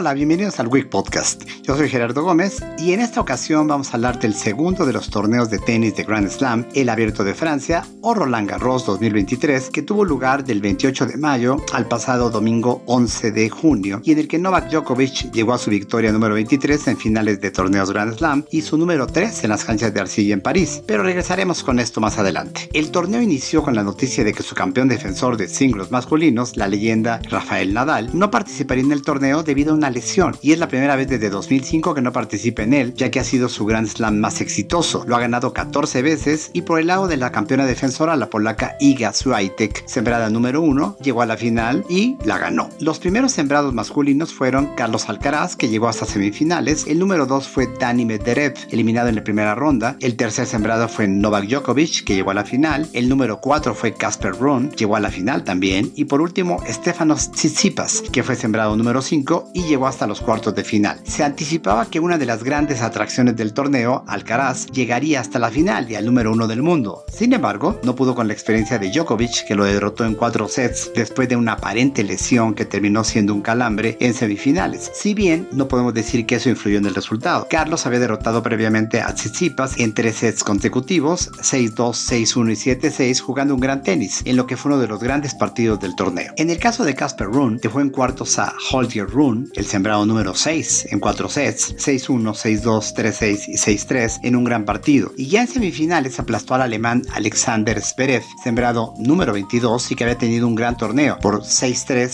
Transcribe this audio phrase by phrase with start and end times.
[0.00, 1.42] Hola, bienvenidos al Week Podcast.
[1.64, 5.10] Yo soy Gerardo Gómez y en esta ocasión vamos a hablar del segundo de los
[5.10, 9.82] torneos de tenis de Grand Slam, el Abierto de Francia o Roland Garros 2023, que
[9.82, 14.28] tuvo lugar del 28 de mayo al pasado domingo 11 de junio y en el
[14.28, 18.44] que Novak Djokovic llegó a su victoria número 23 en finales de torneos Grand Slam
[18.52, 20.80] y su número 3 en las canchas de Arcilla en París.
[20.86, 22.68] Pero regresaremos con esto más adelante.
[22.72, 26.68] El torneo inició con la noticia de que su campeón defensor de singles masculinos, la
[26.68, 30.68] leyenda Rafael Nadal, no participaría en el torneo debido a una lesión y es la
[30.68, 33.88] primera vez desde 2005 que no participa en él, ya que ha sido su Grand
[33.88, 35.04] Slam más exitoso.
[35.06, 38.76] Lo ha ganado 14 veces y por el lado de la campeona defensora, la polaca
[38.80, 42.68] Iga Swiatek, sembrada número 1, llegó a la final y la ganó.
[42.80, 47.68] Los primeros sembrados masculinos fueron Carlos Alcaraz, que llegó hasta semifinales, el número 2 fue
[47.78, 52.30] Dani Medvedev, eliminado en la primera ronda, el tercer sembrado fue Novak Djokovic, que llegó
[52.30, 56.04] a la final, el número 4 fue Casper Ruud, llegó a la final también, y
[56.04, 60.64] por último Stefanos Tsitsipas, que fue sembrado número 5 y llegó hasta los cuartos de
[60.64, 61.00] final.
[61.04, 65.90] Se anticipaba que una de las grandes atracciones del torneo, Alcaraz, llegaría hasta la final
[65.90, 67.04] y al número uno del mundo.
[67.12, 70.90] Sin embargo, no pudo con la experiencia de Djokovic, que lo derrotó en cuatro sets
[70.94, 74.90] después de una aparente lesión que terminó siendo un calambre en semifinales.
[74.94, 77.46] Si bien no podemos decir que eso influyó en el resultado.
[77.50, 83.54] Carlos había derrotado previamente a Tsitsipas en tres sets consecutivos, 6-2, 6-1 y 7-6, jugando
[83.54, 86.32] un gran tenis, en lo que fue uno de los grandes partidos del torneo.
[86.36, 90.34] En el caso de Casper Ruud, dejó en cuartos a Holger Rune, el sembrado número
[90.36, 95.12] 6 en 4 sets, 6-1, 6-2, 3-6 y 6-3 en un gran partido.
[95.16, 100.16] Y ya en semifinales aplastó al alemán Alexander Zverev, sembrado número 22 y que había
[100.16, 102.06] tenido un gran torneo por 6-3,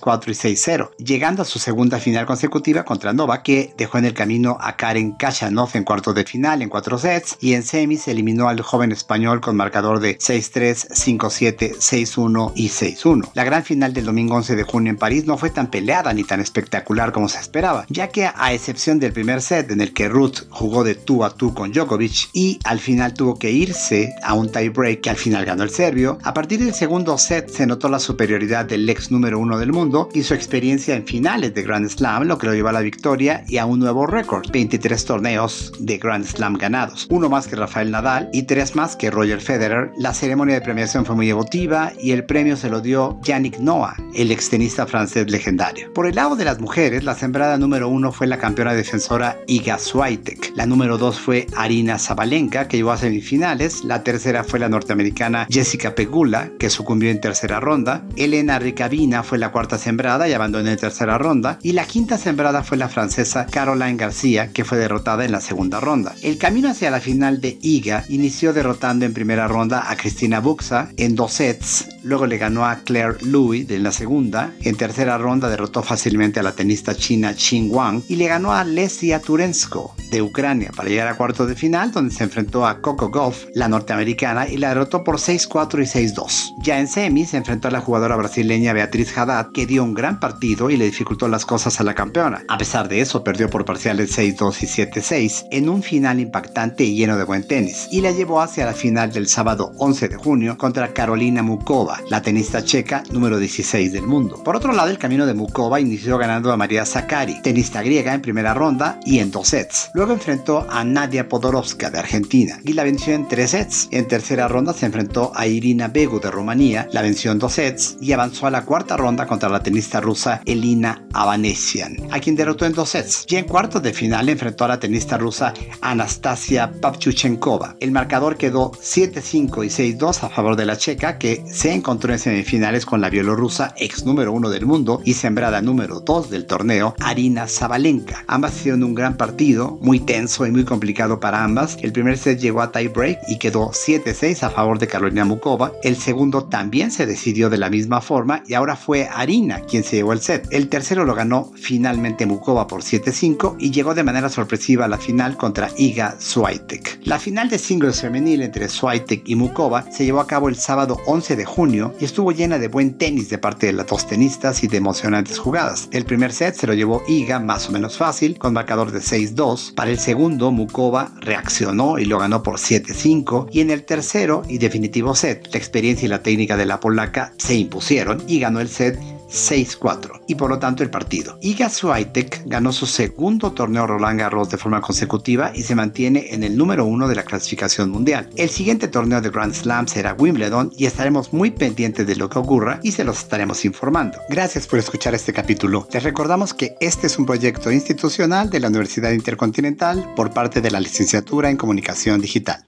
[0.00, 4.14] 6-4 y 6-0, llegando a su segunda final consecutiva contra Nova que dejó en el
[4.14, 8.48] camino a Karen Kachanov en cuartos de final en 4 sets y en semis eliminó
[8.48, 13.30] al joven español con marcador de 6-3, 5-7, 6-1 y 6-1.
[13.34, 16.24] La gran final del domingo 11 de junio en París no fue tan peleada ni
[16.24, 20.08] tan espectacular como se esperaba, ya que a excepción del primer set en el que
[20.08, 24.32] Ruth jugó de tú a tú con Djokovic y al final tuvo que irse a
[24.32, 27.90] un tiebreak que al final ganó el serbio, a partir del segundo set se notó
[27.90, 31.88] la superioridad del ex número uno del mundo y su experiencia en finales de Grand
[31.88, 35.72] Slam, lo que lo llevó a la victoria y a un nuevo récord, 23 torneos
[35.78, 39.92] de Grand Slam ganados, uno más que Rafael Nadal y tres más que Roger Federer.
[39.98, 43.94] La ceremonia de premiación fue muy emotiva y el premio se lo dio Yannick Noah,
[44.14, 45.92] el extenista francés legendario.
[45.92, 49.80] Por el lado de las mujeres, la sembrada número uno fue la campeona defensora Iga
[49.80, 50.52] Swiatek.
[50.54, 53.82] La número dos fue Arina Zabalenka, que llegó a semifinales.
[53.82, 58.04] La tercera fue la norteamericana Jessica Pegula, que sucumbió en tercera ronda.
[58.14, 61.58] Elena Ricabina fue la cuarta sembrada y abandonó en tercera ronda.
[61.64, 65.80] Y la quinta sembrada fue la francesa Caroline García, que fue derrotada en la segunda
[65.80, 66.14] ronda.
[66.22, 70.90] El camino hacia la final de Iga inició derrotando en primera ronda a Cristina Buxa
[70.96, 71.88] en dos sets.
[72.02, 74.52] Luego le ganó a Claire Louis en la segunda.
[74.62, 78.64] En tercera ronda derrotó fácilmente a la tenista china Qin Wang y le ganó a
[78.64, 83.10] Lesia Turensko de Ucrania para llegar a cuartos de final donde se enfrentó a Coco
[83.10, 86.54] Golf, la norteamericana, y la derrotó por 6-4 y 6-2.
[86.62, 90.20] Ya en semi se enfrentó a la jugadora brasileña Beatriz Haddad que dio un gran
[90.20, 92.44] partido y le dificultó las cosas a la campeona.
[92.48, 96.96] A pesar de eso perdió por parciales 6-2 y 7-6 en un final impactante y
[96.96, 100.58] lleno de buen tenis y la llevó hacia la final del sábado 11 de junio
[100.58, 104.42] contra Carolina Mukova, la tenista checa número 16 del mundo.
[104.42, 108.22] Por otro lado, el camino de Mukova inició ganando a María Zakari, tenista griega en
[108.22, 109.90] primera ronda y en dos sets.
[109.94, 113.88] Luego enfrentó a Nadia Podorovska de Argentina y la venció en tres sets.
[113.90, 117.96] En tercera ronda se enfrentó a Irina Begu de Rumanía, la venció en dos sets
[118.00, 122.66] y avanzó a la cuarta ronda contra la tenista rusa Elina Avanesian, a quien derrotó
[122.66, 123.24] en dos sets.
[123.28, 127.76] Y en cuartos de final enfrentó a la tenista rusa Anastasia Pavchuchenkova.
[127.80, 132.18] El marcador quedó 7-5 y 6-2 a favor de la checa que se encontró en
[132.18, 136.94] semifinales con la bielorrusa ex número uno del mundo y sembrada número 2 del torneo,
[137.00, 138.24] Arina Zabalenka.
[138.26, 141.78] Ambas hicieron un gran partido, muy tenso y muy complicado para ambas.
[141.80, 145.72] El primer set llegó a tie break y quedó 7-6 a favor de Carolina Mukova.
[145.82, 149.96] El segundo también se decidió de la misma forma y ahora fue Arina quien se
[149.96, 150.48] llevó el set.
[150.50, 154.98] El tercero lo ganó finalmente Mukova por 7-5 y llegó de manera sorpresiva a la
[154.98, 157.00] final contra Iga Swiatek.
[157.04, 160.98] La final de singles femenil entre Swiatek y Mukova se llevó a cabo el sábado
[161.06, 164.68] 11 de y estuvo llena de buen tenis de parte de las dos tenistas y
[164.68, 165.88] de emocionantes jugadas.
[165.92, 169.74] El primer set se lo llevó Iga más o menos fácil con marcador de 6-2.
[169.74, 174.58] Para el segundo Mukova reaccionó y lo ganó por 7-5 y en el tercero y
[174.58, 178.68] definitivo set la experiencia y la técnica de la polaca se impusieron y ganó el
[178.68, 178.98] set
[179.28, 181.38] 6-4 y por lo tanto el partido.
[181.42, 186.44] Iga Swiatek ganó su segundo torneo Roland Garros de forma consecutiva y se mantiene en
[186.44, 188.30] el número uno de la clasificación mundial.
[188.36, 192.38] El siguiente torneo de Grand Slam será Wimbledon y estaremos muy pendientes de lo que
[192.38, 194.18] ocurra y se los estaremos informando.
[194.28, 195.86] Gracias por escuchar este capítulo.
[195.92, 200.70] Les recordamos que este es un proyecto institucional de la Universidad Intercontinental por parte de
[200.70, 202.66] la licenciatura en Comunicación Digital.